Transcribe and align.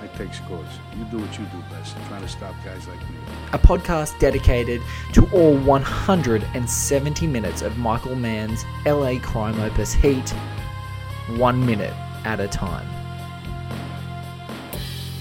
I 0.00 0.06
take 0.18 0.34
scores. 0.34 0.68
You 0.98 1.04
do 1.06 1.18
what 1.18 1.38
you 1.38 1.44
do 1.46 1.62
best. 1.70 1.96
Trying 2.08 2.22
to 2.22 2.28
stop 2.28 2.54
guys 2.64 2.86
like 2.86 3.00
me. 3.10 3.16
A 3.52 3.58
podcast 3.58 4.18
dedicated 4.18 4.82
to 5.14 5.26
all 5.32 5.56
170 5.58 7.26
minutes 7.26 7.62
of 7.62 7.78
Michael 7.78 8.14
Mann's 8.14 8.64
LA 8.84 9.18
crime 9.20 9.58
opus 9.60 9.94
Heat, 9.94 10.28
one 11.36 11.64
minute 11.64 11.94
at 12.24 12.40
a 12.40 12.48
time. 12.48 12.86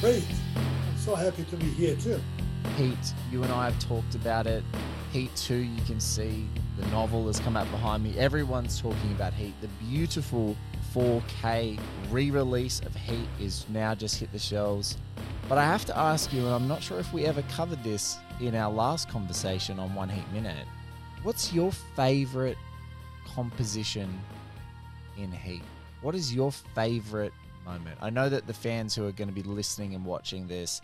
Great. 0.01 0.25
I'm 0.55 0.97
so 0.97 1.15
happy 1.15 1.43
to 1.43 1.55
be 1.55 1.67
here 1.67 1.95
too. 1.95 2.21
Heat, 2.75 3.13
you 3.31 3.41
and 3.43 3.51
I 3.53 3.65
have 3.65 3.79
talked 3.79 4.15
about 4.15 4.45
it. 4.45 4.63
Heat 5.13 5.33
2, 5.37 5.55
you 5.55 5.81
can 5.83 6.01
see 6.01 6.45
the 6.77 6.85
novel 6.87 7.27
has 7.27 7.39
come 7.39 7.55
out 7.55 7.69
behind 7.71 8.03
me. 8.03 8.17
Everyone's 8.17 8.81
talking 8.81 9.11
about 9.11 9.33
Heat. 9.33 9.53
The 9.61 9.69
beautiful 9.85 10.57
4K 10.95 11.77
re 12.09 12.31
release 12.31 12.79
of 12.79 12.95
Heat 12.95 13.27
is 13.41 13.65
now 13.67 13.93
just 13.93 14.17
hit 14.17 14.31
the 14.31 14.39
shelves. 14.39 14.97
But 15.49 15.57
I 15.57 15.65
have 15.65 15.83
to 15.85 15.97
ask 15.97 16.31
you, 16.31 16.45
and 16.45 16.55
I'm 16.55 16.69
not 16.69 16.81
sure 16.81 16.99
if 16.99 17.11
we 17.11 17.25
ever 17.25 17.41
covered 17.53 17.83
this 17.83 18.17
in 18.39 18.55
our 18.55 18.71
last 18.71 19.09
conversation 19.09 19.77
on 19.77 19.93
One 19.93 20.07
Heat 20.07 20.23
Minute. 20.31 20.65
What's 21.23 21.51
your 21.51 21.73
favorite 21.95 22.57
composition 23.25 24.09
in 25.17 25.33
Heat? 25.33 25.63
What 26.01 26.15
is 26.15 26.33
your 26.33 26.53
favorite 26.53 27.33
moment? 27.65 27.97
I 28.01 28.09
know 28.09 28.29
that 28.29 28.47
the 28.47 28.53
fans 28.53 28.95
who 28.95 29.05
are 29.05 29.11
going 29.11 29.27
to 29.27 29.33
be 29.33 29.43
listening 29.43 29.95
and 29.95 30.05
watching 30.05 30.47
this 30.47 30.81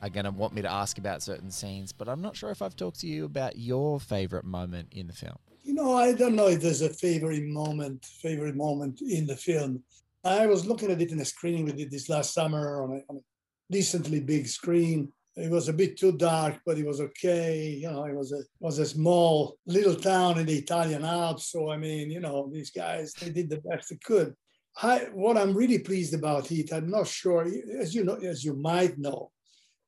are 0.00 0.08
going 0.08 0.24
to 0.24 0.30
want 0.30 0.54
me 0.54 0.62
to 0.62 0.72
ask 0.72 0.96
about 0.96 1.22
certain 1.22 1.50
scenes, 1.50 1.92
but 1.92 2.08
I'm 2.08 2.22
not 2.22 2.34
sure 2.34 2.50
if 2.50 2.62
I've 2.62 2.76
talked 2.76 3.00
to 3.00 3.06
you 3.06 3.26
about 3.26 3.58
your 3.58 4.00
favorite 4.00 4.44
moment 4.44 4.88
in 4.92 5.06
the 5.06 5.12
film. 5.12 5.36
You 5.62 5.74
know, 5.74 5.94
I 5.96 6.12
don't 6.12 6.36
know 6.36 6.48
if 6.48 6.60
there's 6.60 6.82
a 6.82 6.90
favorite 6.90 7.44
moment, 7.44 8.04
favorite 8.04 8.56
moment 8.56 9.00
in 9.02 9.26
the 9.26 9.36
film. 9.36 9.82
I 10.24 10.46
was 10.46 10.66
looking 10.66 10.90
at 10.90 11.00
it 11.00 11.12
in 11.12 11.20
a 11.20 11.24
screening 11.24 11.64
we 11.64 11.72
did 11.72 11.90
this 11.90 12.08
last 12.08 12.34
summer 12.34 12.82
on 12.82 12.90
a, 12.92 13.12
on 13.12 13.16
a 13.18 13.72
decently 13.72 14.20
big 14.20 14.46
screen. 14.46 15.12
It 15.36 15.50
was 15.50 15.68
a 15.68 15.72
bit 15.72 15.96
too 15.96 16.12
dark, 16.12 16.60
but 16.66 16.76
it 16.76 16.86
was 16.86 17.00
okay. 17.00 17.68
You 17.68 17.90
know, 17.90 18.04
it 18.04 18.14
was 18.14 18.32
a 18.32 18.42
was 18.58 18.78
a 18.78 18.86
small 18.86 19.56
little 19.66 19.94
town 19.94 20.38
in 20.38 20.46
the 20.46 20.58
Italian 20.58 21.04
Alps. 21.04 21.50
So 21.50 21.70
I 21.70 21.76
mean, 21.76 22.10
you 22.10 22.20
know, 22.20 22.50
these 22.52 22.70
guys 22.70 23.12
they 23.14 23.30
did 23.30 23.48
the 23.48 23.60
best 23.60 23.90
they 23.90 23.96
could. 23.96 24.34
I 24.82 25.08
what 25.12 25.38
I'm 25.38 25.54
really 25.54 25.78
pleased 25.78 26.14
about 26.14 26.50
it, 26.50 26.72
I'm 26.72 26.90
not 26.90 27.06
sure, 27.06 27.46
as 27.78 27.94
you 27.94 28.04
know, 28.04 28.14
as 28.14 28.44
you 28.44 28.54
might 28.54 28.98
know, 28.98 29.30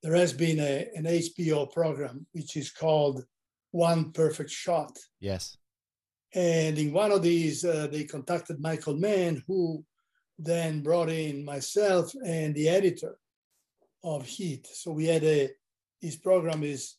there 0.03 0.15
has 0.15 0.33
been 0.33 0.59
a, 0.59 0.89
an 0.95 1.05
HBO 1.05 1.71
program 1.73 2.27
which 2.33 2.57
is 2.57 2.71
called 2.71 3.25
One 3.71 4.13
Perfect 4.13 4.51
Shot. 4.51 4.99
Yes. 5.21 5.57
And 6.35 6.79
in 6.79 6.93
one 6.93 7.13
of 7.13 7.23
these, 7.23 7.65
uh, 7.65 7.89
they 7.91 8.05
contacted 8.05 8.61
Michael 8.61 8.97
Mann, 8.97 9.43
who 9.47 9.85
then 10.39 10.81
brought 10.83 11.11
in 11.11 11.45
myself 11.45 12.13
and 12.25 12.55
the 12.55 12.69
editor 12.69 13.19
of 14.03 14.25
Heat. 14.27 14.67
So 14.73 14.93
we 14.93 15.07
had 15.07 15.23
a, 15.25 15.51
this 16.01 16.17
program 16.17 16.63
is, 16.63 16.95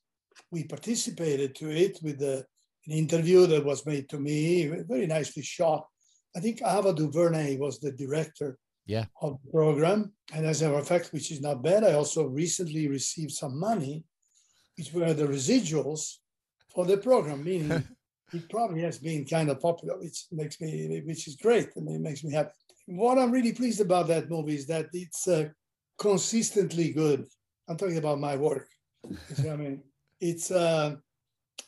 we 0.51 0.63
participated 0.65 1.55
to 1.55 1.69
it 1.71 1.99
with 2.03 2.21
a, 2.21 2.45
an 2.85 2.93
interview 2.93 3.47
that 3.47 3.65
was 3.65 3.85
made 3.85 4.07
to 4.09 4.19
me, 4.19 4.67
very 4.87 5.07
nicely 5.07 5.41
shot. 5.43 5.87
I 6.35 6.39
think 6.39 6.61
Ava 6.61 6.93
DuVernay 6.93 7.57
was 7.57 7.79
the 7.79 7.91
director 7.91 8.57
Yeah. 8.85 9.05
of 9.21 9.39
the 9.43 9.51
program. 9.51 10.13
And 10.33 10.45
as 10.45 10.61
a 10.61 10.65
matter 10.65 10.79
of 10.79 10.87
fact, 10.87 11.11
which 11.13 11.31
is 11.31 11.41
not 11.41 11.63
bad, 11.63 11.83
I 11.83 11.93
also 11.93 12.27
recently 12.27 12.87
received 12.87 13.31
some 13.31 13.59
money, 13.59 14.03
which 14.77 14.93
were 14.93 15.13
the 15.13 15.27
residuals 15.27 16.17
for 16.73 16.85
the 16.85 16.97
program, 16.97 17.43
meaning 17.43 17.83
it 18.33 18.49
probably 18.49 18.81
has 18.81 18.97
been 18.97 19.25
kind 19.25 19.49
of 19.49 19.61
popular, 19.61 19.97
which 19.99 20.25
makes 20.31 20.59
me, 20.59 21.01
which 21.05 21.27
is 21.27 21.35
great. 21.35 21.69
I 21.77 21.79
mean, 21.79 21.95
it 21.95 22.01
makes 22.01 22.23
me 22.23 22.33
happy. 22.33 22.51
What 22.87 23.17
I'm 23.17 23.31
really 23.31 23.53
pleased 23.53 23.81
about 23.81 24.07
that 24.07 24.29
movie 24.29 24.55
is 24.55 24.67
that 24.67 24.87
it's 24.93 25.27
uh, 25.27 25.49
consistently 25.97 26.91
good. 26.91 27.25
I'm 27.69 27.77
talking 27.77 27.97
about 27.97 28.19
my 28.19 28.35
work. 28.35 28.67
I 29.39 29.55
mean, 29.55 29.83
it's 30.21 30.51
uh, 30.51 30.95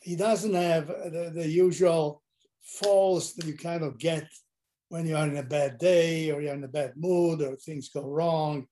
he 0.02 0.16
doesn't 0.16 0.54
have 0.54 0.88
the, 0.88 1.32
the 1.34 1.48
usual 1.48 2.22
falls 2.62 3.34
that 3.34 3.46
you 3.46 3.56
kind 3.56 3.82
of 3.82 3.98
get 3.98 4.26
when 4.88 5.06
you 5.06 5.16
are 5.16 5.26
in 5.26 5.36
a 5.36 5.42
bad 5.42 5.78
day 5.78 6.30
or 6.30 6.40
you're 6.40 6.54
in 6.54 6.64
a 6.64 6.68
bad 6.68 6.92
mood 6.96 7.42
or 7.42 7.56
things 7.56 7.88
go 7.88 8.02
wrong 8.02 8.66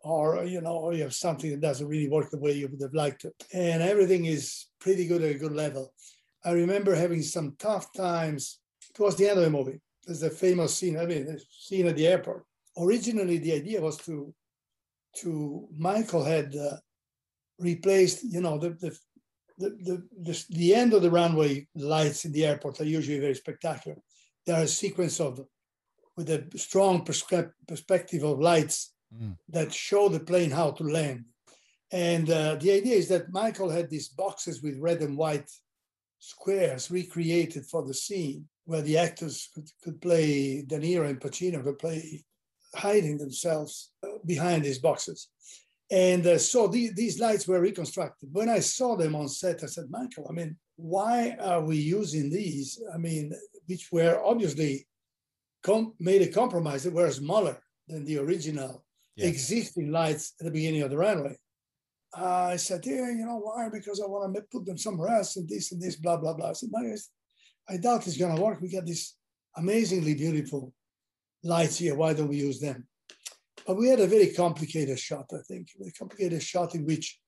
or 0.00 0.44
you 0.44 0.60
know 0.60 0.76
or 0.76 0.92
you 0.92 1.02
have 1.02 1.14
something 1.14 1.50
that 1.50 1.60
doesn't 1.60 1.88
really 1.88 2.08
work 2.08 2.30
the 2.30 2.38
way 2.38 2.52
you 2.52 2.68
would 2.68 2.80
have 2.80 2.94
liked 2.94 3.24
it 3.24 3.34
and 3.52 3.82
everything 3.82 4.26
is 4.26 4.66
pretty 4.78 5.06
good 5.06 5.22
at 5.22 5.34
a 5.34 5.38
good 5.38 5.52
level 5.52 5.92
i 6.44 6.52
remember 6.52 6.94
having 6.94 7.22
some 7.22 7.54
tough 7.58 7.92
times 7.92 8.60
towards 8.94 9.16
the 9.16 9.28
end 9.28 9.38
of 9.38 9.44
the 9.44 9.50
movie 9.50 9.80
there's 10.04 10.22
a 10.22 10.30
famous 10.30 10.74
scene 10.74 10.98
i 10.98 11.06
mean 11.06 11.24
the 11.26 11.40
scene 11.50 11.86
at 11.86 11.96
the 11.96 12.06
airport 12.06 12.44
originally 12.78 13.38
the 13.38 13.52
idea 13.52 13.80
was 13.80 13.96
to 13.96 14.34
to 15.16 15.68
michael 15.76 16.24
had 16.24 16.54
uh, 16.56 16.76
replaced 17.58 18.24
you 18.24 18.40
know 18.40 18.58
the 18.58 18.70
the 18.70 18.96
the, 19.56 20.02
the, 20.20 20.44
the, 20.50 20.74
end 20.74 20.94
of 20.94 21.02
the 21.02 21.10
runway 21.12 21.64
lights 21.76 22.24
in 22.24 22.32
the 22.32 22.44
airport 22.44 22.80
are 22.80 22.84
usually 22.98 23.20
very 23.20 23.36
spectacular. 23.36 23.96
There 24.44 24.56
are 24.56 24.64
a 24.64 24.66
sequence 24.66 25.20
of 25.20 25.40
with 26.16 26.28
a 26.30 26.44
strong 26.56 27.04
perspe- 27.04 27.52
perspective 27.68 28.24
of 28.24 28.40
lights 28.40 28.94
Mm. 29.20 29.36
that 29.48 29.72
show 29.72 30.08
the 30.08 30.20
plane 30.20 30.50
how 30.50 30.72
to 30.72 30.82
land. 30.84 31.24
And 31.92 32.28
uh, 32.30 32.56
the 32.56 32.72
idea 32.72 32.96
is 32.96 33.08
that 33.08 33.30
Michael 33.30 33.70
had 33.70 33.88
these 33.88 34.08
boxes 34.08 34.62
with 34.62 34.80
red 34.80 35.02
and 35.02 35.16
white 35.16 35.48
squares 36.24 36.90
recreated 36.90 37.66
for 37.66 37.82
the 37.84 37.92
scene 37.92 38.48
where 38.64 38.80
the 38.80 38.96
actors 38.96 39.50
could, 39.54 39.68
could 39.82 40.00
play, 40.00 40.62
De 40.62 40.78
Niro 40.78 41.06
and 41.08 41.20
Pacino 41.20 41.62
could 41.62 41.78
play 41.78 42.24
hiding 42.74 43.18
themselves 43.18 43.92
uh, 44.02 44.08
behind 44.24 44.64
these 44.64 44.78
boxes. 44.78 45.28
And 45.90 46.26
uh, 46.26 46.38
so 46.38 46.66
the, 46.66 46.90
these 46.94 47.20
lights 47.20 47.46
were 47.46 47.60
reconstructed. 47.60 48.30
When 48.32 48.48
I 48.48 48.60
saw 48.60 48.96
them 48.96 49.14
on 49.14 49.28
set, 49.28 49.62
I 49.62 49.66
said, 49.66 49.90
Michael, 49.90 50.26
I 50.30 50.32
mean, 50.32 50.56
why 50.76 51.36
are 51.40 51.60
we 51.62 51.76
using 51.76 52.30
these? 52.30 52.82
I 52.94 52.96
mean, 52.96 53.32
which 53.66 53.92
were 53.92 54.18
obviously 54.24 54.86
com- 55.62 55.92
made 56.00 56.22
a 56.22 56.32
compromise 56.32 56.84
that 56.84 56.94
were 56.94 57.10
smaller 57.10 57.58
than 57.86 58.04
the 58.06 58.18
original 58.18 58.82
Yeah. 59.16 59.26
existing 59.28 59.92
lights 59.92 60.32
at 60.40 60.46
the 60.46 60.56
beginning 60.58 60.82
of 60.84 60.90
the 60.90 60.96
runway. 61.08 61.36
I 62.16 62.56
said, 62.56 62.84
yeah, 62.86 63.10
you 63.10 63.26
know 63.26 63.38
why? 63.38 63.68
Because 63.68 64.00
I 64.00 64.06
want 64.06 64.34
to 64.34 64.42
put 64.42 64.66
them 64.66 64.78
somewhere 64.78 65.16
else 65.16 65.36
and 65.36 65.48
this 65.48 65.72
and 65.72 65.80
this, 65.80 65.96
blah, 65.96 66.16
blah, 66.16 66.34
blah. 66.34 66.50
I 66.50 66.52
said, 66.52 66.70
"Man, 66.72 66.84
it's- 66.84 67.10
I 67.68 67.76
doubt 67.78 68.06
it's 68.06 68.16
going 68.16 68.36
to 68.36 68.42
work. 68.42 68.60
We 68.60 68.68
got 68.68 68.86
these 68.86 69.14
amazingly 69.56 70.14
beautiful 70.14 70.72
lights 71.42 71.78
here. 71.78 71.94
Why 71.94 72.12
don't 72.12 72.28
we 72.28 72.36
use 72.36 72.60
them? 72.60 72.86
But 73.66 73.76
we 73.76 73.88
had 73.88 74.00
a 74.00 74.06
very 74.06 74.28
complicated 74.28 74.98
shot, 74.98 75.30
I 75.32 75.38
think, 75.48 75.68
a 75.80 75.90
complicated 75.92 76.42
shot 76.42 76.74
in 76.74 76.84
which 76.84 77.18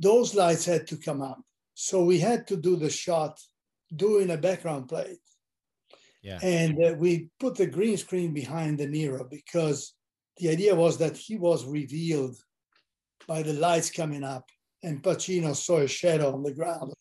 those 0.00 0.34
lights 0.34 0.64
had 0.64 0.86
to 0.88 0.96
come 0.96 1.22
up. 1.22 1.40
So 1.74 2.04
we 2.04 2.18
had 2.18 2.46
to 2.48 2.56
do 2.56 2.76
the 2.76 2.90
shot 2.90 3.38
doing 3.94 4.30
a 4.30 4.36
background 4.36 4.88
plate. 4.88 5.18
Yeah. 6.22 6.38
And 6.42 6.82
uh, 6.82 6.94
we 6.98 7.28
put 7.38 7.54
the 7.54 7.66
green 7.66 7.96
screen 7.96 8.32
behind 8.32 8.78
De 8.78 8.88
Niro 8.88 9.28
because 9.30 9.94
the 10.38 10.48
idea 10.48 10.74
was 10.74 10.98
that 10.98 11.16
he 11.16 11.36
was 11.36 11.64
revealed 11.66 12.36
by 13.26 13.42
the 13.42 13.52
lights 13.52 13.90
coming 13.90 14.24
up 14.24 14.44
and 14.82 15.02
Pacino 15.02 15.54
saw 15.54 15.78
a 15.78 15.88
shadow 15.88 16.32
on 16.32 16.42
the 16.42 16.52
ground. 16.52 16.92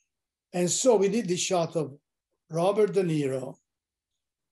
And 0.53 0.69
so 0.69 0.95
we 0.95 1.09
did 1.09 1.27
the 1.27 1.37
shot 1.37 1.75
of 1.75 1.93
Robert 2.49 2.93
De 2.93 3.03
Niro 3.03 3.55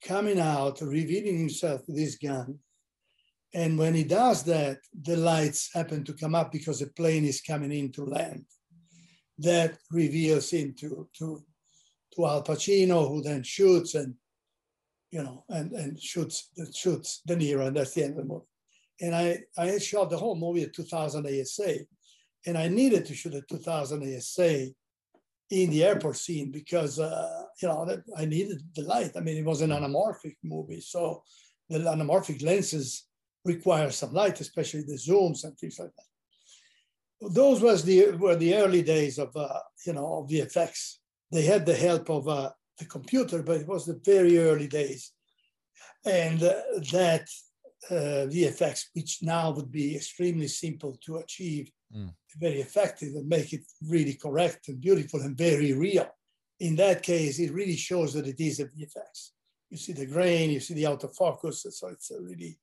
coming 0.03 0.39
out, 0.39 0.81
revealing 0.81 1.37
himself 1.37 1.81
with 1.87 1.97
his 1.97 2.17
gun. 2.17 2.59
And 3.53 3.77
when 3.77 3.93
he 3.93 4.03
does 4.03 4.43
that, 4.43 4.79
the 5.03 5.17
lights 5.17 5.69
happen 5.73 6.03
to 6.05 6.13
come 6.13 6.35
up 6.35 6.51
because 6.51 6.81
a 6.81 6.87
plane 6.87 7.25
is 7.25 7.41
coming 7.41 7.71
in 7.71 7.91
to 7.93 8.05
land. 8.05 8.45
That 9.37 9.77
reveals 9.91 10.51
him 10.51 10.73
to, 10.79 11.07
to, 11.17 11.43
to 12.15 12.25
Al 12.25 12.43
Pacino, 12.43 13.07
who 13.07 13.21
then 13.21 13.43
shoots 13.43 13.95
and 13.95 14.15
you 15.11 15.21
know, 15.21 15.43
and 15.49 15.73
and 15.73 16.01
shoots 16.01 16.49
shoots 16.73 17.21
De 17.27 17.35
Niro, 17.35 17.67
and 17.67 17.75
that's 17.75 17.93
the 17.93 18.03
end 18.03 18.11
of 18.11 18.17
the 18.17 18.23
movie. 18.23 18.45
And 19.01 19.15
I 19.15 19.39
I 19.57 19.77
shot 19.79 20.09
the 20.09 20.17
whole 20.17 20.35
movie 20.35 20.63
at 20.63 20.73
2000 20.73 21.25
ASA, 21.25 21.79
and 22.45 22.57
I 22.57 22.67
needed 22.67 23.05
to 23.05 23.15
shoot 23.15 23.33
at 23.33 23.47
2000 23.47 24.15
ASA 24.15 24.67
in 25.49 25.69
the 25.69 25.83
airport 25.83 26.15
scene 26.15 26.49
because 26.49 26.99
uh, 26.99 27.43
you 27.61 27.67
know 27.67 27.85
that 27.85 28.03
I 28.17 28.25
needed 28.25 28.61
the 28.75 28.83
light. 28.83 29.11
I 29.15 29.19
mean, 29.19 29.37
it 29.37 29.45
was 29.45 29.61
an 29.61 29.71
anamorphic 29.71 30.37
movie, 30.43 30.81
so 30.81 31.23
the 31.69 31.79
anamorphic 31.79 32.43
lenses 32.43 33.07
require 33.43 33.91
some 33.91 34.13
light, 34.13 34.39
especially 34.39 34.83
the 34.83 34.93
zooms 34.93 35.43
and 35.43 35.57
things 35.57 35.79
like 35.79 35.91
that. 35.95 37.33
Those 37.33 37.61
was 37.61 37.83
the 37.83 38.11
were 38.11 38.35
the 38.35 38.55
early 38.55 38.81
days 38.81 39.19
of 39.19 39.35
uh, 39.35 39.59
you 39.85 39.93
know 39.93 40.19
of 40.19 40.29
VFX. 40.29 40.97
They 41.31 41.43
had 41.43 41.65
the 41.65 41.75
help 41.75 42.09
of 42.09 42.27
uh, 42.27 42.51
the 42.77 42.85
computer, 42.85 43.43
but 43.43 43.61
it 43.61 43.67
was 43.67 43.85
the 43.85 43.99
very 44.05 44.39
early 44.39 44.67
days, 44.67 45.11
and 46.05 46.41
uh, 46.41 46.53
that 46.91 47.27
uh, 47.89 48.27
VFX, 48.33 48.85
which 48.93 49.19
now 49.21 49.51
would 49.51 49.71
be 49.71 49.95
extremely 49.95 50.47
simple 50.47 50.97
to 51.05 51.17
achieve, 51.17 51.71
Mm. 51.93 52.13
very 52.39 52.61
effective 52.61 53.15
and 53.15 53.27
make 53.27 53.51
it 53.51 53.63
really 53.85 54.13
correct 54.13 54.69
and 54.69 54.79
beautiful 54.79 55.19
and 55.19 55.37
very 55.37 55.73
real. 55.73 56.07
In 56.61 56.77
that 56.77 57.03
case, 57.03 57.37
it 57.37 57.51
really 57.51 57.75
shows 57.75 58.13
that 58.13 58.27
it 58.27 58.39
is 58.39 58.61
a 58.61 58.65
VFX. 58.65 59.31
You 59.69 59.77
see 59.77 59.91
the 59.91 60.05
grain, 60.05 60.51
you 60.51 60.61
see 60.61 60.73
the 60.73 60.85
autofocus, 60.85 61.69
so 61.69 61.87
it's 61.89 62.09
a 62.11 62.21
really, 62.21 62.57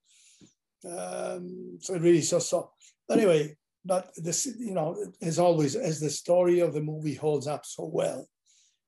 um, 0.86 1.78
so 1.80 1.94
it 1.94 2.00
really 2.02 2.22
so 2.22 2.38
so. 2.38 2.70
Anyway, 3.10 3.56
but 3.84 4.10
this, 4.16 4.46
you 4.46 4.74
know, 4.74 4.96
as 5.20 5.38
always, 5.38 5.76
as 5.76 6.00
the 6.00 6.10
story 6.10 6.60
of 6.60 6.72
the 6.72 6.80
movie 6.80 7.14
holds 7.14 7.46
up 7.46 7.64
so 7.66 7.84
well, 7.84 8.26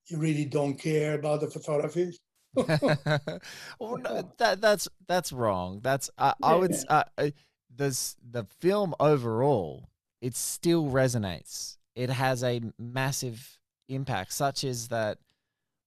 you 0.08 0.18
really 0.18 0.44
don't 0.46 0.76
care 0.78 1.14
about 1.14 1.40
the 1.40 1.50
photography. 1.50 2.18
well, 2.54 3.98
no, 3.98 4.32
that 4.38 4.60
that's 4.60 4.88
that's 5.06 5.32
wrong. 5.32 5.80
That's 5.82 6.10
I, 6.18 6.34
I 6.42 6.54
would 6.56 6.74
uh, 6.88 7.04
uh, 7.16 7.30
this 7.74 8.16
the 8.28 8.44
film 8.60 8.94
overall. 8.98 9.88
It 10.20 10.36
still 10.36 10.84
resonates. 10.86 11.78
It 11.94 12.10
has 12.10 12.44
a 12.44 12.60
massive 12.78 13.58
impact, 13.88 14.32
such 14.32 14.64
as 14.64 14.88
that 14.88 15.18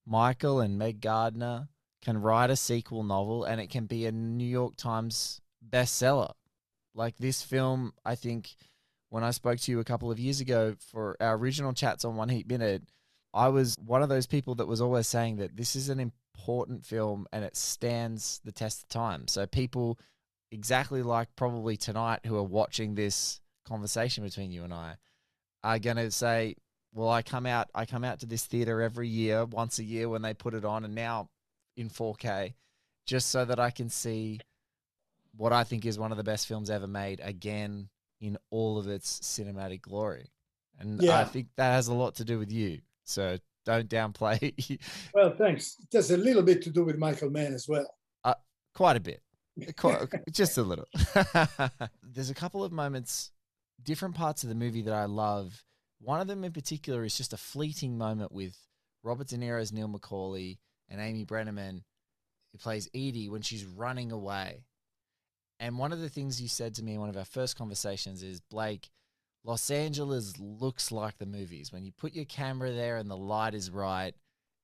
Michael 0.06 0.60
and 0.60 0.78
Meg 0.78 1.02
Gardner 1.02 1.68
can 2.02 2.22
write 2.22 2.50
a 2.50 2.56
sequel 2.56 3.04
novel, 3.04 3.44
and 3.44 3.62
it 3.62 3.70
can 3.70 3.86
be 3.86 4.06
a 4.06 4.12
New 4.12 4.48
York 4.48 4.76
Times 4.76 5.42
bestseller. 5.68 6.34
Like 6.96 7.18
this 7.18 7.42
film, 7.42 7.94
I 8.06 8.16
think 8.16 8.56
when 9.10 9.24
I 9.24 9.32
spoke 9.32 9.60
to 9.60 9.72
you 9.72 9.80
a 9.80 9.86
couple 9.86 10.12
of 10.12 10.20
years 10.20 10.42
ago 10.42 10.76
for 10.80 11.16
our 11.20 11.36
original 11.38 11.74
chats 11.74 12.04
on 12.04 12.16
One 12.16 12.30
Heat 12.30 12.48
Minute, 12.48 12.84
I 13.34 13.48
was 13.50 13.76
one 13.84 14.04
of 14.04 14.10
those 14.10 14.28
people 14.28 14.56
that 14.56 14.68
was 14.68 14.82
always 14.82 15.08
saying 15.08 15.38
that 15.38 15.56
this 15.56 15.76
is 15.76 15.90
an 15.90 16.00
important 16.36 16.86
film 16.86 17.28
and 17.32 17.44
it 17.44 17.56
stands 17.56 18.42
the 18.44 18.52
test 18.52 18.84
of 18.84 18.90
time. 18.90 19.28
So 19.28 19.46
people 19.46 20.00
exactly 20.52 21.02
like 21.02 21.30
probably 21.36 21.78
tonight 21.78 22.20
who 22.26 22.36
are 22.38 22.44
watching 22.44 22.96
this 22.96 23.40
conversation 23.66 24.24
between 24.24 24.52
you 24.52 24.64
and 24.64 24.74
I 24.74 24.98
are 25.64 25.80
going 25.80 25.98
to 25.98 26.12
say, 26.12 26.56
well, 26.94 27.10
I 27.10 27.22
come 27.22 27.46
out 27.46 27.70
I 27.74 27.86
come 27.86 28.04
out 28.04 28.20
to 28.20 28.26
this 28.26 28.46
theater 28.46 28.82
every 28.82 29.08
year, 29.08 29.46
once 29.46 29.80
a 29.80 29.84
year 29.84 30.10
when 30.10 30.22
they 30.22 30.34
put 30.34 30.54
it 30.54 30.66
on 30.66 30.84
and 30.84 30.96
now 30.96 31.30
in 31.78 31.90
4K 31.90 32.54
just 33.06 33.30
so 33.30 33.46
that 33.46 33.60
I 33.60 33.70
can 33.70 33.90
see 33.90 34.40
what 35.36 35.52
I 35.52 35.64
think 35.64 35.86
is 35.86 35.98
one 35.98 36.12
of 36.12 36.18
the 36.18 36.24
best 36.24 36.48
films 36.48 36.70
ever 36.70 36.88
made 36.88 37.20
again 37.24 37.90
in 38.22 38.38
all 38.52 38.78
of 38.78 38.88
its 38.88 39.20
cinematic 39.20 39.82
glory. 39.82 40.32
And 40.80 41.10
I 41.10 41.24
think 41.24 41.48
that 41.58 41.72
has 41.72 41.88
a 41.88 41.94
lot 41.94 42.16
to 42.16 42.26
do 42.26 42.40
with 42.40 42.52
you. 42.52 42.80
So 43.04 43.38
don't 43.66 43.90
downplay 43.90 44.80
Well, 45.14 45.34
thanks. 45.38 45.78
It 45.80 45.96
has 45.96 46.12
a 46.12 46.18
little 46.18 46.44
bit 46.44 46.62
to 46.64 46.70
do 46.70 46.84
with 46.84 46.98
Michael 46.98 47.30
Mann 47.30 47.54
as 47.54 47.68
well. 47.68 47.88
Uh, 48.24 48.36
quite 48.74 48.98
a 48.98 49.00
bit. 49.00 49.22
Quite, 49.78 50.08
just 50.32 50.58
a 50.58 50.64
little. 50.64 50.88
There's 52.04 52.30
a 52.30 52.36
couple 52.36 52.64
of 52.64 52.72
moments, 52.72 53.32
different 53.82 54.16
parts 54.16 54.44
of 54.44 54.50
the 54.50 54.56
movie 54.56 54.82
that 54.84 54.94
I 54.94 55.06
love. 55.06 55.64
One 56.00 56.20
of 56.20 56.28
them 56.28 56.44
in 56.44 56.52
particular 56.52 57.04
is 57.06 57.16
just 57.16 57.34
a 57.34 57.38
fleeting 57.38 57.98
moment 57.98 58.32
with 58.32 58.58
Robert 59.04 59.28
De 59.28 59.38
Niro's 59.38 59.72
Neil 59.72 59.88
McCauley 59.88 60.58
and 60.90 61.00
Amy 61.00 61.26
Brenneman, 61.26 61.84
who 62.52 62.58
plays 62.58 62.90
Edie 62.94 63.30
when 63.30 63.42
she's 63.42 63.66
running 63.66 64.12
away. 64.12 64.66
And 65.60 65.78
one 65.78 65.94
of 65.94 66.02
the 66.02 66.10
things 66.10 66.42
you 66.42 66.50
said 66.50 66.74
to 66.76 66.84
me 66.84 66.96
in 66.96 67.00
one 67.00 67.10
of 67.10 67.18
our 67.18 67.26
first 67.26 67.58
conversations 67.58 68.24
is 68.24 68.42
Blake, 68.42 68.90
Los 69.44 69.70
Angeles 69.70 70.40
looks 70.40 70.92
like 70.92 71.18
the 71.18 71.26
movies. 71.26 71.72
When 71.72 71.84
you 71.86 71.92
put 71.92 72.14
your 72.14 72.26
camera 72.26 72.72
there 72.72 72.98
and 72.98 73.10
the 73.10 73.18
light 73.18 73.54
is 73.54 73.70
right, 73.70 74.16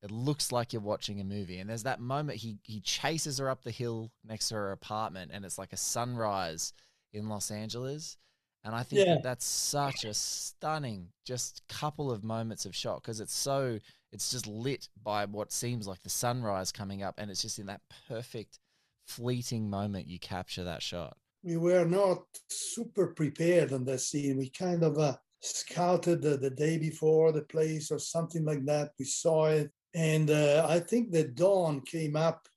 it 0.01 0.11
looks 0.11 0.51
like 0.53 0.71
you're 0.71 0.81
watching 0.81 1.19
a 1.19 1.25
movie. 1.25 1.59
And 1.59 1.69
there's 1.69 1.83
that 1.83 1.99
moment 1.99 2.39
he 2.39 2.57
he 2.63 2.79
chases 2.79 3.37
her 3.39 3.49
up 3.49 3.63
the 3.63 3.71
hill 3.71 4.11
next 4.23 4.49
to 4.49 4.55
her 4.55 4.71
apartment, 4.71 5.31
and 5.33 5.43
it's 5.43 5.57
like 5.57 5.73
a 5.73 5.77
sunrise 5.77 6.73
in 7.13 7.27
Los 7.27 7.51
Angeles. 7.51 8.17
And 8.63 8.73
I 8.75 8.83
think 8.83 9.05
Yeah. 9.05 9.15
that 9.15 9.23
that's 9.23 9.45
such 9.45 10.03
a 10.05 10.13
stunning, 10.13 11.09
just 11.25 11.61
couple 11.67 12.11
of 12.11 12.23
moments 12.23 12.65
of 12.65 12.75
shot 12.75 13.01
because 13.01 13.19
it's 13.19 13.33
so 13.35 13.79
it's 14.11 14.31
just 14.31 14.47
lit 14.47 14.89
by 15.03 15.25
what 15.25 15.51
seems 15.51 15.87
like 15.87 16.03
the 16.03 16.09
sunrise 16.09 16.71
coming 16.71 17.03
up, 17.03 17.15
and 17.17 17.29
it's 17.29 17.41
just 17.41 17.59
in 17.59 17.65
that 17.67 17.81
perfect, 18.07 18.59
fleeting 19.07 19.69
moment 19.69 20.07
you 20.07 20.19
capture 20.19 20.63
that 20.63 20.81
shot. 20.81 21.17
We 21.43 21.57
were 21.57 21.85
not 21.85 22.23
super 22.49 23.07
prepared 23.07 23.71
on 23.71 23.85
that 23.85 24.01
scene. 24.01 24.37
We 24.37 24.49
kind 24.49 24.83
of 24.83 24.97
uh, 24.97 25.15
scouted 25.41 26.21
the, 26.21 26.37
the 26.37 26.49
day 26.49 26.77
before 26.77 27.31
the 27.31 27.43
place 27.43 27.91
or 27.91 27.99
something 27.99 28.43
like 28.43 28.65
that. 28.65 28.91
We 28.99 29.05
saw 29.05 29.45
it. 29.47 29.71
And 29.95 30.29
uh, 30.29 30.65
I 30.69 30.79
think 30.79 31.11
the 31.11 31.23
dawn 31.23 31.81
came 31.81 32.15
up 32.15 32.47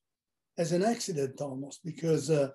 as 0.59 0.73
an 0.73 0.83
accident 0.83 1.41
almost 1.41 1.81
because, 1.85 2.29
uh, 2.29 2.51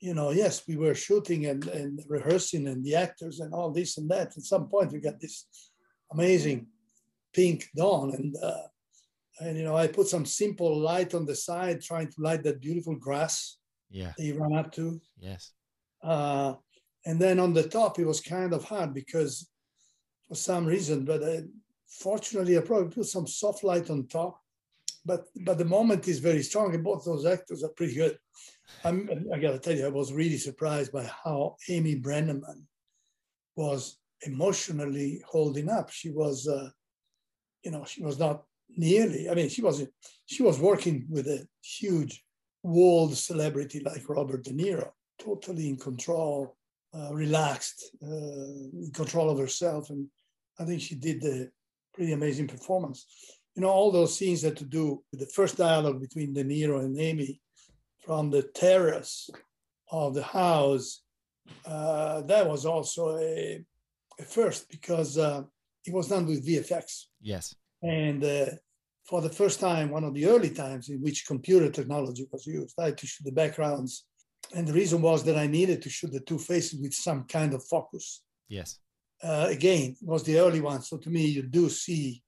you 0.00 0.14
know, 0.14 0.30
yes, 0.30 0.66
we 0.66 0.76
were 0.76 0.94
shooting 0.94 1.46
and, 1.46 1.66
and 1.68 2.00
rehearsing 2.08 2.66
and 2.66 2.84
the 2.84 2.96
actors 2.96 3.40
and 3.40 3.54
all 3.54 3.70
this 3.70 3.98
and 3.98 4.10
that. 4.10 4.36
At 4.36 4.42
some 4.42 4.68
point, 4.68 4.92
we 4.92 5.00
got 5.00 5.20
this 5.20 5.46
amazing 6.12 6.66
pink 7.32 7.68
dawn. 7.74 8.12
And, 8.14 8.36
uh, 8.42 8.66
and, 9.40 9.56
you 9.56 9.64
know, 9.64 9.76
I 9.76 9.86
put 9.86 10.08
some 10.08 10.26
simple 10.26 10.76
light 10.76 11.14
on 11.14 11.24
the 11.24 11.36
side, 11.36 11.80
trying 11.80 12.08
to 12.08 12.20
light 12.20 12.42
that 12.42 12.60
beautiful 12.60 12.96
grass 12.96 13.58
Yeah. 13.92 14.12
that 14.16 14.24
you 14.24 14.34
run 14.38 14.56
up 14.56 14.72
to. 14.72 15.00
Yes. 15.18 15.52
Uh, 16.02 16.54
and 17.06 17.20
then 17.20 17.38
on 17.38 17.52
the 17.52 17.68
top, 17.68 17.98
it 17.98 18.06
was 18.06 18.20
kind 18.20 18.52
of 18.52 18.64
hard 18.64 18.94
because 18.94 19.48
for 20.28 20.34
some 20.34 20.66
reason, 20.66 21.04
but 21.04 21.22
uh, 21.22 21.42
fortunately, 21.86 22.56
I 22.56 22.62
probably 22.62 22.94
put 22.94 23.06
some 23.06 23.26
soft 23.26 23.62
light 23.64 23.90
on 23.90 24.06
top. 24.06 24.40
But 25.04 25.24
but 25.44 25.58
the 25.58 25.64
moment 25.64 26.06
is 26.06 26.20
very 26.20 26.42
strong, 26.42 26.74
and 26.74 26.84
both 26.84 27.04
those 27.04 27.26
actors 27.26 27.64
are 27.64 27.70
pretty 27.70 27.94
good. 27.94 28.16
I'm, 28.84 29.08
I 29.34 29.38
got 29.38 29.50
to 29.50 29.58
tell 29.58 29.76
you, 29.76 29.84
I 29.84 29.90
was 29.90 30.12
really 30.12 30.38
surprised 30.38 30.92
by 30.92 31.04
how 31.24 31.56
Amy 31.68 31.96
Brenneman 32.00 32.64
was 33.56 33.98
emotionally 34.24 35.20
holding 35.26 35.68
up. 35.68 35.90
She 35.90 36.10
was, 36.10 36.46
uh, 36.46 36.70
you 37.64 37.72
know, 37.72 37.84
she 37.84 38.02
was 38.02 38.18
not 38.18 38.44
nearly. 38.76 39.28
I 39.28 39.34
mean, 39.34 39.48
she 39.48 39.60
was 39.60 39.84
she 40.26 40.42
was 40.44 40.60
working 40.60 41.06
with 41.10 41.26
a 41.26 41.46
huge 41.62 42.24
world 42.62 43.16
celebrity 43.16 43.80
like 43.80 44.08
Robert 44.08 44.44
De 44.44 44.52
Niro, 44.52 44.90
totally 45.18 45.68
in 45.68 45.76
control, 45.76 46.56
uh, 46.94 47.12
relaxed, 47.12 47.90
uh, 48.02 48.06
in 48.06 48.90
control 48.94 49.30
of 49.30 49.38
herself, 49.38 49.90
and 49.90 50.06
I 50.58 50.64
think 50.64 50.80
she 50.80 50.94
did 50.94 51.24
a 51.24 51.48
pretty 51.94 52.12
amazing 52.12 52.48
performance. 52.48 53.06
you 53.54 53.62
know, 53.62 53.68
all 53.68 53.90
those 53.90 54.16
scenes 54.16 54.42
had 54.42 54.56
to 54.56 54.64
do 54.64 55.02
with 55.10 55.20
the 55.20 55.26
first 55.26 55.56
dialogue 55.56 56.00
between 56.00 56.32
De 56.32 56.44
Niro 56.44 56.80
and 56.84 56.98
Amy 56.98 57.40
from 58.00 58.30
the 58.30 58.42
terrace 58.42 59.28
of 59.90 60.14
the 60.14 60.22
house. 60.22 61.02
Uh, 61.66 62.22
that 62.22 62.48
was 62.48 62.64
also 62.64 63.18
a, 63.18 63.62
a 64.18 64.22
first 64.24 64.70
because 64.70 65.18
uh, 65.18 65.42
it 65.84 65.92
was 65.92 66.08
done 66.08 66.26
with 66.26 66.46
VFX. 66.46 67.06
Yes. 67.20 67.54
And 67.82 68.24
uh, 68.24 68.46
for 69.04 69.20
the 69.20 69.28
first 69.28 69.60
time, 69.60 69.90
one 69.90 70.04
of 70.04 70.14
the 70.14 70.26
early 70.26 70.50
times 70.50 70.88
in 70.88 71.00
which 71.00 71.26
computer 71.26 71.70
technology 71.70 72.26
was 72.30 72.46
used, 72.46 72.74
I 72.78 72.86
had 72.86 72.98
to 72.98 73.06
shoot 73.06 73.24
the 73.24 73.32
backgrounds. 73.32 74.04
And 74.54 74.66
the 74.66 74.72
reason 74.72 75.02
was 75.02 75.24
that 75.24 75.36
I 75.36 75.46
needed 75.46 75.82
to 75.82 75.90
shoot 75.90 76.12
the 76.12 76.20
two 76.20 76.38
faces 76.38 76.80
with 76.80 76.94
some 76.94 77.24
kind 77.24 77.54
of 77.54 77.64
focus. 77.64 78.22
Yes. 78.48 78.78
Uh, 79.22 79.46
again, 79.48 79.96
it 80.00 80.08
was 80.08 80.24
the 80.24 80.38
early 80.38 80.60
one. 80.60 80.82
So 80.82 80.98
to 80.98 81.10
me, 81.10 81.26
you 81.26 81.42
do 81.42 81.68
see 81.68 82.22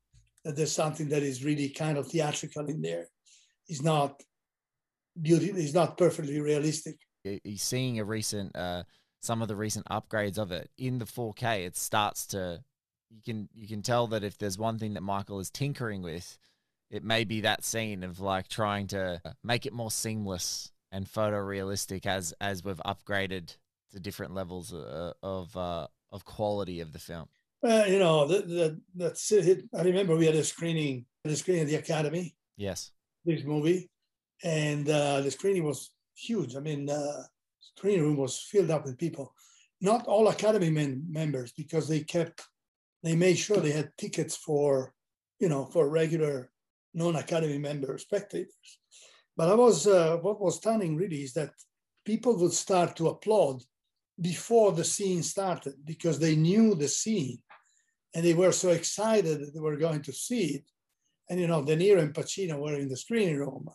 that 0.44 0.56
there's 0.56 0.72
something 0.72 1.08
that 1.08 1.22
is 1.22 1.44
really 1.44 1.68
kind 1.68 1.98
of 1.98 2.08
theatrical 2.08 2.66
in 2.66 2.80
there. 2.80 3.08
It's 3.68 3.82
not 3.82 4.22
beauty, 5.20 5.50
it's 5.50 5.74
not 5.74 5.96
perfectly 5.96 6.40
realistic. 6.40 6.96
You're 7.24 7.56
seeing 7.56 7.98
a 7.98 8.04
recent, 8.04 8.54
uh, 8.54 8.84
some 9.22 9.42
of 9.42 9.48
the 9.48 9.56
recent 9.56 9.86
upgrades 9.86 10.38
of 10.38 10.52
it 10.52 10.70
in 10.76 10.98
the 10.98 11.06
4K. 11.06 11.66
It 11.66 11.76
starts 11.76 12.26
to, 12.28 12.62
you 13.10 13.22
can 13.24 13.48
you 13.54 13.68
can 13.68 13.80
tell 13.80 14.06
that 14.08 14.24
if 14.24 14.36
there's 14.38 14.58
one 14.58 14.78
thing 14.78 14.94
that 14.94 15.00
Michael 15.02 15.40
is 15.40 15.50
tinkering 15.50 16.02
with, 16.02 16.36
it 16.90 17.02
may 17.02 17.24
be 17.24 17.40
that 17.42 17.64
scene 17.64 18.02
of 18.04 18.20
like 18.20 18.48
trying 18.48 18.86
to 18.88 19.20
make 19.42 19.66
it 19.66 19.72
more 19.72 19.90
seamless 19.90 20.70
and 20.92 21.06
photorealistic 21.06 22.06
as 22.06 22.34
as 22.40 22.64
we've 22.64 22.80
upgraded 22.86 23.56
to 23.92 24.00
different 24.00 24.34
levels 24.34 24.72
uh, 24.72 25.12
of 25.22 25.56
uh, 25.56 25.86
of 26.12 26.24
quality 26.24 26.80
of 26.80 26.92
the 26.92 26.98
film. 26.98 27.28
Well, 27.62 27.88
you 27.88 27.98
know, 27.98 28.26
that, 28.28 28.46
that, 28.48 28.80
that's 28.94 29.32
it. 29.32 29.64
I 29.74 29.82
remember 29.82 30.16
we 30.16 30.26
had 30.26 30.34
a 30.34 30.44
screening, 30.44 31.06
the 31.24 31.34
screening 31.34 31.62
at 31.62 31.68
the 31.68 31.76
Academy. 31.76 32.36
Yes. 32.58 32.90
This 33.24 33.42
movie, 33.42 33.88
and 34.42 34.86
uh, 34.86 35.22
the 35.22 35.30
screening 35.30 35.64
was 35.64 35.90
huge. 36.14 36.56
I 36.56 36.60
mean, 36.60 36.90
uh, 36.90 37.22
screening 37.60 38.02
room 38.02 38.16
was 38.18 38.38
filled 38.38 38.70
up 38.70 38.84
with 38.84 38.98
people. 38.98 39.34
Not 39.80 40.06
all 40.06 40.28
Academy 40.28 40.68
men, 40.68 41.04
members, 41.08 41.52
because 41.56 41.88
they 41.88 42.00
kept, 42.00 42.42
they 43.02 43.16
made 43.16 43.38
sure 43.38 43.56
they 43.56 43.72
had 43.72 43.90
tickets 43.96 44.36
for, 44.36 44.92
you 45.40 45.48
know, 45.48 45.64
for 45.64 45.88
regular 45.88 46.50
non-Academy 46.94 47.58
member 47.58 47.98
spectators. 47.98 48.78
But 49.36 49.48
I 49.48 49.54
was, 49.54 49.86
uh, 49.86 50.18
what 50.18 50.40
was 50.40 50.56
stunning 50.56 50.96
really 50.96 51.22
is 51.22 51.34
that 51.34 51.50
people 52.04 52.38
would 52.38 52.52
start 52.52 52.96
to 52.96 53.08
applaud 53.08 53.62
before 54.20 54.72
the 54.72 54.84
scene 54.84 55.22
started 55.22 55.74
because 55.84 56.18
they 56.18 56.36
knew 56.36 56.74
the 56.74 56.88
scene 56.88 57.38
and 58.14 58.24
they 58.24 58.34
were 58.34 58.52
so 58.52 58.68
excited 58.70 59.40
that 59.40 59.52
they 59.52 59.60
were 59.60 59.76
going 59.76 60.02
to 60.02 60.12
see 60.12 60.56
it. 60.56 60.64
And 61.28 61.40
you 61.40 61.48
know, 61.48 61.64
De 61.64 61.76
Niro 61.76 62.00
and 62.00 62.14
Pacino 62.14 62.58
were 62.58 62.76
in 62.76 62.88
the 62.88 62.96
screening 62.96 63.38
room 63.38 63.68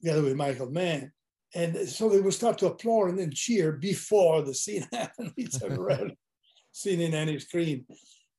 together 0.00 0.22
with 0.22 0.36
Michael 0.36 0.70
Mann. 0.70 1.12
And 1.54 1.88
so 1.88 2.08
they 2.08 2.20
would 2.20 2.34
start 2.34 2.58
to 2.58 2.66
applaud 2.66 3.10
and 3.10 3.18
then 3.18 3.32
cheer 3.32 3.72
before 3.72 4.42
the 4.42 4.54
scene 4.54 4.86
happened, 4.92 5.32
which 5.34 5.54
I've 5.62 5.78
rarely 5.78 6.18
seen 6.72 7.00
in 7.00 7.14
any 7.14 7.38
screen. 7.38 7.86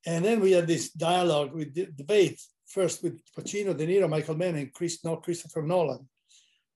And 0.06 0.24
then 0.24 0.40
we 0.40 0.52
had 0.52 0.68
this 0.68 0.92
dialogue, 0.92 1.54
we 1.54 1.66
debate 1.66 2.42
first 2.72 3.04
with 3.04 3.20
Pacino, 3.38 3.76
De 3.76 3.86
Niro, 3.86 4.10
Michael 4.10 4.36
Mann, 4.36 4.56
and 4.56 4.74
Chris, 4.74 5.04
no, 5.04 5.18
Christopher 5.18 5.62
Nolan 5.62 6.08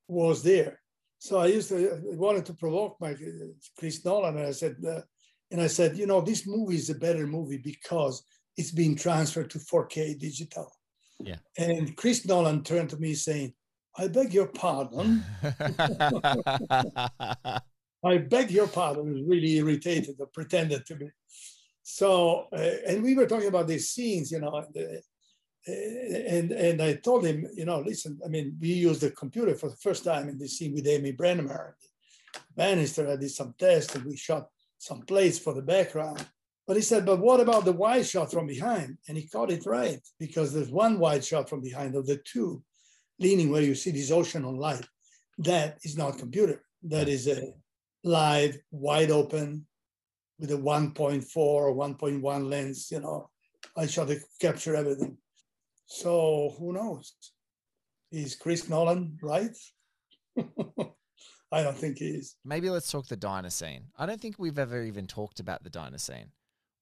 was 0.07 0.43
there. 0.43 0.81
So 1.17 1.39
I 1.39 1.47
used 1.47 1.69
to 1.69 1.91
I 1.93 2.15
wanted 2.15 2.45
to 2.47 2.53
provoke 2.53 2.97
my 2.99 3.15
Chris 3.77 4.03
Nolan, 4.05 4.37
and 4.37 4.47
I 4.47 4.51
said, 4.51 4.75
uh, 4.87 5.01
and 5.51 5.61
I 5.61 5.67
said, 5.67 5.97
you 5.97 6.05
know, 6.05 6.21
this 6.21 6.45
movie 6.45 6.75
is 6.75 6.89
a 6.89 6.95
better 6.95 7.25
movie 7.25 7.57
because 7.57 8.23
it's 8.57 8.71
being 8.71 8.95
transferred 8.95 9.49
to 9.51 9.59
4K 9.59 10.19
digital. 10.19 10.71
Yeah. 11.19 11.37
And 11.57 11.95
Chris 11.95 12.25
Nolan 12.25 12.63
turned 12.63 12.89
to 12.89 12.97
me 12.97 13.13
saying, 13.13 13.53
I 13.97 14.07
beg 14.07 14.33
your 14.33 14.47
pardon. 14.47 15.23
I 18.03 18.17
beg 18.17 18.51
your 18.51 18.67
pardon. 18.67 19.07
He 19.07 19.13
was 19.13 19.23
really 19.27 19.55
irritated 19.57 20.15
or 20.19 20.27
pretended 20.27 20.85
to 20.87 20.95
be. 20.95 21.07
So, 21.83 22.47
uh, 22.51 22.77
and 22.87 23.03
we 23.03 23.15
were 23.15 23.27
talking 23.27 23.47
about 23.47 23.67
these 23.67 23.89
scenes, 23.89 24.31
you 24.31 24.39
know, 24.39 24.49
uh, 24.49 24.63
and 25.67 26.51
and 26.51 26.81
I 26.81 26.93
told 26.95 27.25
him, 27.25 27.47
you 27.55 27.65
know, 27.65 27.79
listen, 27.79 28.19
I 28.23 28.27
mean, 28.27 28.57
we 28.59 28.69
used 28.69 29.01
the 29.01 29.11
computer 29.11 29.55
for 29.55 29.69
the 29.69 29.77
first 29.77 30.03
time 30.03 30.29
in 30.29 30.37
this 30.37 30.57
scene 30.57 30.73
with 30.73 30.87
Amy 30.87 31.13
Brenneman. 31.13 31.73
Bannister, 32.55 33.11
I 33.11 33.15
did 33.15 33.31
some 33.31 33.53
tests 33.57 33.95
and 33.95 34.05
we 34.05 34.15
shot 34.15 34.47
some 34.77 35.01
plates 35.01 35.39
for 35.39 35.53
the 35.53 35.61
background. 35.61 36.25
But 36.67 36.77
he 36.77 36.81
said, 36.81 37.05
but 37.05 37.19
what 37.19 37.39
about 37.39 37.65
the 37.65 37.71
wide 37.71 38.05
shot 38.05 38.31
from 38.31 38.47
behind? 38.47 38.97
And 39.07 39.17
he 39.17 39.27
caught 39.27 39.51
it 39.51 39.65
right 39.65 40.01
because 40.19 40.51
there's 40.51 40.71
one 40.71 40.99
wide 40.99 41.23
shot 41.23 41.49
from 41.49 41.61
behind 41.61 41.95
of 41.95 42.07
the 42.07 42.17
two 42.17 42.63
leaning 43.19 43.51
where 43.51 43.61
you 43.61 43.75
see 43.75 43.91
this 43.91 44.11
ocean 44.11 44.45
on 44.45 44.57
light. 44.57 44.85
That 45.37 45.77
is 45.83 45.97
not 45.97 46.17
computer. 46.17 46.63
That 46.83 47.07
is 47.07 47.27
a 47.27 47.53
live, 48.03 48.57
wide 48.71 49.11
open 49.11 49.65
with 50.39 50.51
a 50.51 50.57
1.4 50.57 51.37
or 51.37 51.73
1.1 51.73 52.49
lens, 52.49 52.91
you 52.91 52.99
know, 52.99 53.29
I 53.77 53.87
shot 53.87 54.07
to 54.09 54.19
capture 54.39 54.75
everything. 54.75 55.17
So 55.85 56.55
who 56.57 56.73
knows? 56.73 57.13
Is 58.11 58.35
Chris 58.35 58.69
Nolan 58.69 59.17
right? 59.21 59.55
I 61.51 61.63
don't 61.63 61.77
think 61.77 61.99
he 61.99 62.07
is. 62.09 62.35
Maybe 62.43 62.69
let's 62.69 62.91
talk 62.91 63.07
the 63.07 63.15
diner 63.15 63.49
scene. 63.49 63.85
I 63.97 64.05
don't 64.05 64.19
think 64.19 64.35
we've 64.37 64.59
ever 64.59 64.83
even 64.83 65.05
talked 65.07 65.39
about 65.39 65.63
the 65.63 65.69
diner 65.69 65.97
scene. 65.97 66.31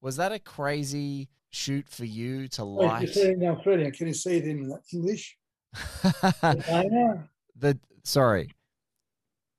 Was 0.02 0.16
that 0.18 0.32
a 0.32 0.40
crazy 0.40 1.30
shoot 1.52 1.88
for 1.88 2.06
you 2.06 2.48
to 2.50 2.66
Wait, 2.66 2.86
light? 2.88 3.18
now, 3.38 3.60
Freddie, 3.64 3.92
can 3.92 4.08
you 4.08 4.14
say 4.14 4.38
it 4.38 4.46
in 4.46 4.72
English? 4.92 5.38
The 6.02 6.64
diner? 6.68 7.30
the 7.56 7.80
sorry, 8.04 8.52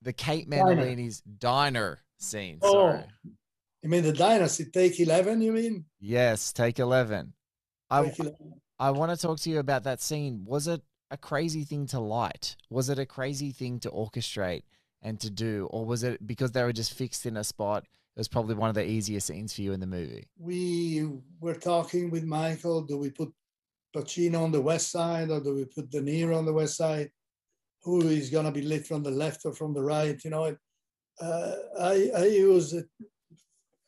the 0.03 0.13
Kate. 0.13 0.49
Mantilini's 0.49 1.21
diner 1.21 2.01
scene. 2.19 2.59
Oh, 2.63 2.73
Sorry. 2.73 3.05
you 3.83 3.89
mean 3.89 4.03
the 4.03 4.13
dynasty 4.13 4.67
take 4.67 4.99
11, 5.01 5.41
you 5.41 5.53
mean? 5.53 5.85
Yes, 6.01 6.53
take 6.53 6.79
eleven. 6.79 7.33
I 7.91 8.05
Take 8.07 8.19
11. 8.21 8.37
I 8.79 8.91
want 8.91 9.13
to 9.13 9.17
talk 9.17 9.39
to 9.41 9.51
you 9.51 9.59
about 9.59 9.85
that 9.85 10.01
scene. 10.01 10.45
Was 10.47 10.67
it 10.67 10.83
a 11.11 11.17
crazy 11.17 11.65
thing 11.65 11.87
to 11.87 12.01
light? 12.01 12.57
Was 12.71 12.89
it 12.89 12.99
a 12.99 13.07
crazy 13.07 13.53
thing 13.53 13.79
to 13.81 13.91
orchestrate 13.91 14.63
and 15.03 15.21
to 15.21 15.31
do, 15.31 15.69
or 15.71 15.85
was 15.85 16.03
it 16.03 16.27
because 16.27 16.53
they 16.53 16.63
were 16.63 16.73
just 16.73 16.95
fixed 16.95 17.27
in 17.27 17.37
a 17.37 17.45
spot? 17.45 17.85
It 17.85 18.21
was 18.21 18.29
probably 18.29 18.55
one 18.55 18.69
of 18.69 18.75
the 18.75 18.89
easiest 18.89 19.27
scenes 19.27 19.53
for 19.53 19.63
you 19.63 19.73
in 19.73 19.81
the 19.81 19.87
movie. 19.87 20.29
We 20.39 21.09
were 21.41 21.55
talking 21.55 22.11
with 22.11 22.25
Michael. 22.25 22.83
Do 22.83 22.97
we 22.97 23.11
put 23.11 23.33
Pacino 23.95 24.43
on 24.43 24.53
the 24.53 24.61
west 24.61 24.91
side 24.91 25.31
or 25.31 25.41
do 25.41 25.55
we 25.55 25.65
put 25.65 25.91
De 25.91 26.01
Niro 26.01 26.39
on 26.39 26.45
the 26.45 26.53
west 26.53 26.77
side? 26.77 27.11
Who 27.83 28.03
is 28.03 28.31
going 28.31 28.47
to 28.47 28.53
be 28.53 28.63
lit 28.63 28.87
from 28.87 29.03
the 29.03 29.11
left 29.11 29.45
or 29.45 29.53
from 29.53 29.75
the 29.75 29.83
right? 29.83 30.19
You 30.25 30.31
know, 30.31 30.57
uh, 31.21 31.55
I, 31.81 32.11
I 32.17 32.25
use 32.27 32.75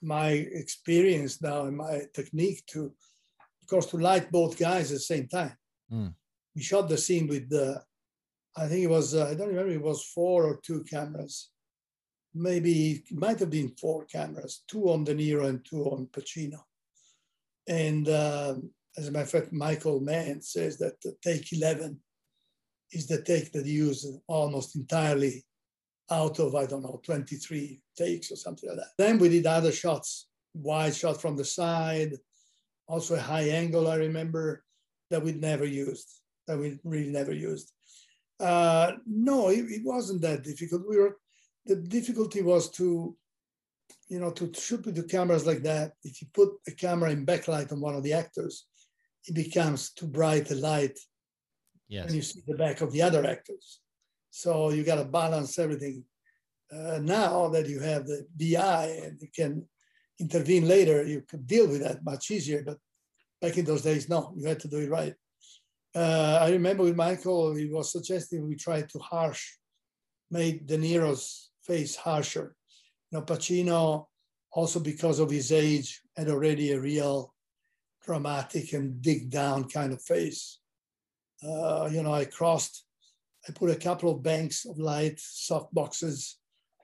my 0.03 0.29
experience 0.31 1.41
now 1.41 1.63
and 1.63 1.77
my 1.77 2.03
technique 2.13 2.63
to, 2.73 2.93
of 3.67 3.71
course, 3.71 3.87
to 3.87 3.97
light 3.97 4.31
both 4.31 4.57
guys 4.57 4.93
at 4.93 4.99
the 4.99 5.01
same 5.01 5.27
time. 5.27 5.57
Mm. 5.93 6.15
We 6.55 6.63
shot 6.63 6.89
the 6.89 6.97
scene 6.97 7.27
with 7.27 7.51
the, 7.51 7.83
I 8.57 8.69
think 8.69 8.85
it 8.85 8.91
was, 8.91 9.13
uh, 9.13 9.27
I 9.27 9.35
don't 9.35 9.49
remember, 9.49 9.73
it 9.73 9.83
was 9.83 10.05
four 10.05 10.45
or 10.45 10.61
two 10.65 10.85
cameras. 10.85 11.51
Maybe 12.33 12.93
it 12.93 13.13
might 13.13 13.41
have 13.41 13.51
been 13.51 13.75
four 13.81 14.05
cameras, 14.05 14.63
two 14.69 14.89
on 14.89 15.03
De 15.03 15.17
Niro 15.17 15.49
and 15.49 15.65
two 15.65 15.83
on 15.87 16.07
Pacino. 16.13 16.61
And 17.67 18.09
um, 18.09 18.71
as 18.97 19.09
a 19.09 19.11
matter 19.11 19.25
of 19.25 19.31
fact, 19.31 19.53
Michael 19.53 19.99
Mann 19.99 20.41
says 20.43 20.79
that 20.79 21.01
the 21.03 21.17
take 21.21 21.53
11 21.53 21.99
is 22.93 23.09
the 23.09 23.21
take 23.21 23.51
that 23.51 23.67
he 23.67 23.73
used 23.73 24.07
almost 24.29 24.77
entirely 24.77 25.45
out 26.09 26.39
of, 26.39 26.55
I 26.55 26.67
don't 26.67 26.85
know, 26.85 27.01
23 27.05 27.81
takes 27.99 28.31
or 28.31 28.37
something 28.37 28.69
like 28.69 28.79
that. 28.79 28.93
Then 28.97 29.19
we 29.19 29.29
did 29.29 29.45
other 29.45 29.73
shots, 29.73 30.29
wide 30.55 30.95
shot 30.95 31.21
from 31.21 31.37
the 31.37 31.45
side, 31.45 32.13
also 32.89 33.15
a 33.15 33.21
high 33.21 33.49
angle, 33.49 33.89
I 33.89 33.97
remember, 33.97 34.63
that 35.11 35.23
we 35.23 35.33
never 35.33 35.65
used, 35.65 36.09
that 36.47 36.59
we 36.59 36.79
really 36.85 37.11
never 37.11 37.33
used. 37.33 37.73
Uh, 38.39 38.93
no, 39.07 39.49
it, 39.49 39.65
it 39.71 39.83
wasn't 39.85 40.23
that 40.23 40.43
difficult. 40.43 40.83
We 40.89 40.99
were, 40.99 41.17
the 41.65 41.77
difficulty 41.77 42.43
was 42.43 42.71
to, 42.73 43.17
you 44.09 44.21
know, 44.21 44.31
to 44.33 44.53
shoot 44.55 44.85
with 44.85 44.97
the 44.97 45.03
cameras 45.05 45.47
like 45.47 45.63
that. 45.63 45.93
If 46.05 46.21
you 46.21 46.29
put 46.33 46.51
a 46.69 46.73
camera 46.73 47.11
in 47.11 47.27
backlight 47.27 47.73
on 47.73 47.81
one 47.81 47.95
of 47.95 48.03
the 48.03 48.13
actors, 48.13 48.67
it 49.25 49.35
becomes 49.35 49.93
too 49.93 50.07
bright 50.07 50.51
a 50.51 50.55
light 50.55 50.99
Yes. 51.89 52.07
and 52.07 52.15
you 52.17 52.23
see 52.23 52.41
the 52.47 52.57
back 52.57 52.81
of 52.81 52.93
the 52.93 53.03
other 53.03 53.25
actors. 53.27 53.81
So 54.31 54.71
you 54.71 54.83
got 54.83 54.97
to 54.97 55.05
balance 55.05 55.59
everything. 55.59 56.05
Uh, 56.73 56.99
now 57.01 57.49
that 57.49 57.69
you 57.69 57.79
have 57.81 58.07
the 58.07 58.27
DI 58.37 59.01
and 59.05 59.21
you 59.21 59.29
can 59.35 59.65
intervene 60.19 60.67
later, 60.67 61.05
you 61.05 61.23
could 61.23 61.47
deal 61.47 61.69
with 61.69 61.83
that 61.83 62.05
much 62.05 62.31
easier. 62.31 62.63
But 62.65 62.79
back 63.41 63.57
in 63.57 63.65
those 63.65 63.83
days, 63.83 64.09
no, 64.09 64.33
you 64.37 64.49
had 64.49 64.61
to 64.61 64.69
do 64.69 64.79
it 64.79 64.91
right. 64.91 65.15
Uh, 65.95 66.39
I 66.43 66.51
remember 66.51 66.83
with 66.83 66.97
Michael, 66.97 67.55
he 67.55 67.67
was 67.67 67.93
suggesting 67.93 68.47
we 68.47 68.57
try 68.57 68.83
to 68.83 68.99
harsh, 68.99 69.53
make 70.31 70.67
De 70.67 70.77
Niro's 70.77 71.51
face 71.63 71.97
harsher. 71.97 72.55
You 73.11 73.19
know, 73.19 73.25
Pacino, 73.25 74.07
also 74.53 74.81
because 74.81 75.19
of 75.21 75.31
his 75.31 75.53
age, 75.53 76.03
had 76.17 76.29
already 76.29 76.73
a 76.73 76.81
real 76.81 77.35
dramatic 78.05 78.73
and 78.73 79.01
dig 79.03 79.31
down 79.31 79.69
kind 79.69 79.93
of 79.93 80.03
face. 80.03 80.59
Uh, 81.43 81.89
you 81.91 82.03
know, 82.03 82.15
I 82.15 82.25
crossed, 82.25 82.85
I 83.49 83.53
put 83.53 83.71
a 83.71 83.77
couple 83.77 84.11
of 84.11 84.23
banks 84.23 84.65
of 84.65 84.79
light, 84.79 85.19
soft 85.19 85.73
boxes 85.75 86.39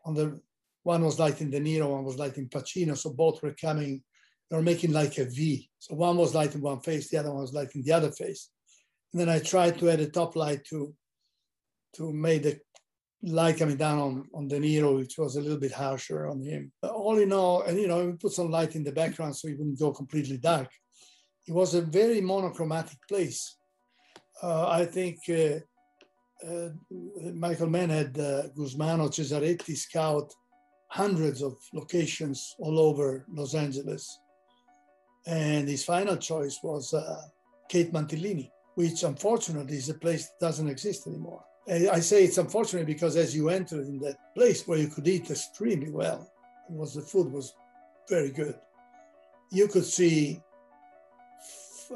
on 0.04 0.14
the, 0.14 0.40
one 0.82 1.04
was 1.04 1.18
lighting 1.18 1.50
De 1.50 1.60
Niro, 1.60 1.90
one 1.90 2.04
was 2.04 2.18
lighting 2.18 2.48
Pacino. 2.48 2.96
So 2.96 3.10
both 3.10 3.42
were 3.42 3.54
coming, 3.54 4.02
they 4.50 4.56
were 4.56 4.62
making 4.62 4.92
like 4.92 5.18
a 5.18 5.24
V. 5.24 5.68
So 5.78 5.94
one 5.94 6.16
was 6.16 6.34
lighting 6.34 6.60
one 6.60 6.80
face, 6.80 7.08
the 7.08 7.18
other 7.18 7.32
one 7.32 7.42
was 7.42 7.52
lighting 7.52 7.82
the 7.82 7.92
other 7.92 8.10
face. 8.10 8.50
And 9.12 9.20
then 9.20 9.28
I 9.28 9.38
tried 9.38 9.78
to 9.78 9.90
add 9.90 10.00
a 10.00 10.08
top 10.08 10.36
light 10.36 10.64
to, 10.70 10.94
to 11.96 12.12
make 12.12 12.42
the 12.42 12.58
light 13.22 13.58
coming 13.58 13.76
down 13.76 13.98
on, 13.98 14.24
on 14.34 14.48
De 14.48 14.58
Niro, 14.58 14.96
which 14.96 15.16
was 15.18 15.36
a 15.36 15.40
little 15.40 15.58
bit 15.58 15.72
harsher 15.72 16.26
on 16.26 16.42
him. 16.42 16.72
But 16.80 16.92
all 16.92 17.18
in 17.18 17.32
all, 17.32 17.62
and 17.62 17.78
you 17.78 17.86
know, 17.86 18.04
we 18.06 18.12
put 18.12 18.32
some 18.32 18.50
light 18.50 18.74
in 18.74 18.84
the 18.84 18.92
background 18.92 19.36
so 19.36 19.48
it 19.48 19.58
wouldn't 19.58 19.78
go 19.78 19.92
completely 19.92 20.38
dark. 20.38 20.68
It 21.46 21.52
was 21.52 21.74
a 21.74 21.82
very 21.82 22.20
monochromatic 22.20 22.98
place. 23.08 23.56
Uh, 24.42 24.68
I 24.68 24.84
think 24.86 25.18
uh, 25.28 25.60
uh, 26.44 26.70
Michael 27.34 27.68
Mann 27.68 27.90
had 27.90 28.18
uh, 28.18 28.48
Gusmano 28.56 29.08
Cesaretti 29.08 29.76
scout 29.76 30.32
hundreds 30.92 31.40
of 31.40 31.56
locations 31.72 32.54
all 32.58 32.78
over 32.78 33.24
Los 33.32 33.54
Angeles. 33.54 34.20
And 35.26 35.66
his 35.66 35.86
final 35.86 36.18
choice 36.18 36.58
was 36.62 36.92
uh, 36.92 37.22
Kate 37.70 37.90
Mantilini, 37.94 38.50
which 38.74 39.02
unfortunately 39.02 39.78
is 39.78 39.88
a 39.88 39.94
place 39.94 40.26
that 40.26 40.46
doesn't 40.46 40.68
exist 40.68 41.06
anymore. 41.06 41.42
I 41.66 42.00
say 42.00 42.24
it's 42.24 42.36
unfortunate 42.36 42.86
because 42.86 43.16
as 43.16 43.34
you 43.34 43.48
entered 43.48 43.86
in 43.86 44.00
that 44.00 44.34
place 44.34 44.68
where 44.68 44.78
you 44.78 44.88
could 44.88 45.08
eat 45.08 45.30
extremely 45.30 45.90
well, 45.90 46.30
it 46.68 46.74
was 46.74 46.94
the 46.94 47.00
food 47.00 47.32
was 47.32 47.54
very 48.10 48.30
good. 48.30 48.56
You 49.50 49.68
could 49.68 49.86
see 49.86 50.42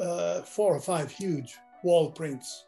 uh, 0.00 0.40
four 0.40 0.74
or 0.74 0.80
five 0.80 1.10
huge 1.10 1.54
wall 1.82 2.12
prints 2.12 2.64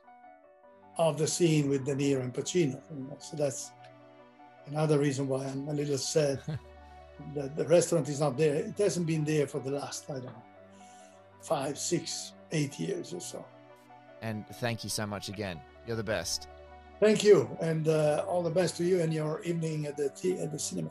of 0.99 1.17
the 1.17 1.27
scene 1.27 1.71
with 1.71 1.87
De 1.87 1.95
Niro 1.95 2.21
and 2.23 2.35
Pacino. 2.35 2.83
You 2.91 3.07
know? 3.09 3.17
So 3.19 3.37
that's 3.37 3.71
another 4.71 4.99
reason 4.99 5.29
why 5.29 5.47
I'm 5.47 5.69
a 5.69 5.73
little 5.73 5.99
sad 5.99 6.41
that 7.35 7.57
the 7.57 7.67
restaurant 7.67 8.09
is 8.09 8.21
not 8.21 8.37
there. 8.37 8.55
It 8.55 8.79
hasn't 8.79 9.07
been 9.07 9.25
there 9.25 9.47
for 9.47 9.61
the 9.61 9.71
last, 9.71 10.09
I 10.11 10.15
don't 10.15 10.25
know, 10.25 10.43
five, 11.43 11.79
six, 11.79 12.33
eight 12.53 12.79
years 12.79 13.13
or 13.13 13.21
so. 13.21 13.45
And 14.23 14.47
thank 14.57 14.85
you 14.85 14.91
so 14.91 15.07
much 15.07 15.29
again. 15.29 15.61
You're 15.87 15.97
the 15.97 16.03
best. 16.03 16.49
Thank 17.01 17.23
you, 17.23 17.49
and 17.61 17.87
uh, 17.87 18.25
all 18.27 18.43
the 18.43 18.51
best 18.51 18.77
to 18.79 18.85
you 18.85 19.01
and 19.01 19.15
your 19.15 19.41
evening 19.43 19.87
at 19.87 19.97
the 19.97 20.09
tea, 20.11 20.39
at 20.39 20.51
the 20.51 20.59
cinema. 20.59 20.91